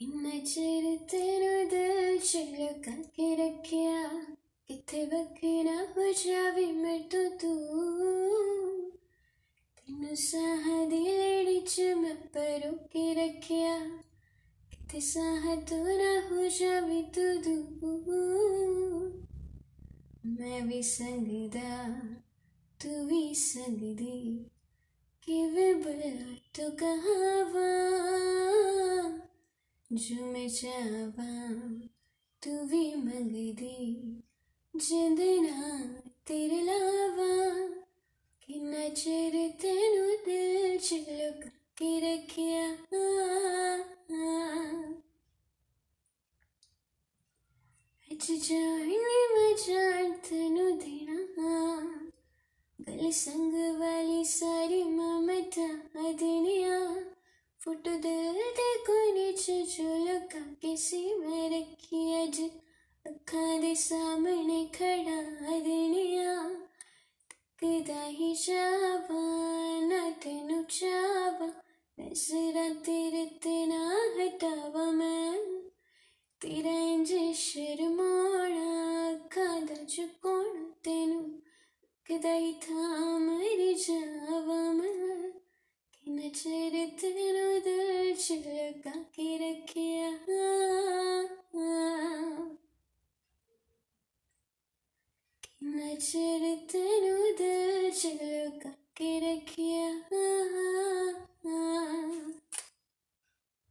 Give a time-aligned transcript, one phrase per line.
[0.00, 2.18] इन्ना चिर तेरा दिल
[2.84, 4.08] करके रखिया,
[4.68, 7.52] किथे बखरा हो जावे मैं तो तू।
[9.78, 12.72] तेन साह दी च मैं परो
[13.20, 13.78] रखिया,
[14.70, 19.24] किथे साह तोरा हो जावे तो तू दूर
[20.26, 20.60] मैं
[22.80, 24.20] तू भी संगदी,
[25.22, 27.44] किवे तू तो कहाँ
[29.96, 31.50] झूम जावा
[32.42, 34.02] तू भी मंग दी।
[35.40, 35.78] ना
[36.26, 37.68] तेरे लावा
[38.42, 38.54] कि
[38.96, 42.70] चिर तेनु दिल च लुक के रखिया।
[48.12, 48.98] अज जाने
[49.34, 51.26] मजार तेनु देना।
[52.80, 53.65] गल संग
[57.86, 58.76] तो दिल दे
[59.12, 62.50] नीचे च झुलका किसी में रखी अज
[63.06, 66.48] अखा दे सामने खड़ा दिनिया।
[67.30, 69.22] तकदा ही जावा,
[69.86, 71.46] ना तेनू चावा,
[72.00, 75.38] नजरा तेरे ते ना हटावा मैं।
[76.40, 85.32] तेरा इंज शर्माना अखां दा झुकोना तेनू, तकदा ही था मरी जावा मैं।
[86.04, 86.65] कि नज़र
[95.78, 97.42] നക്ഷരത്തനുത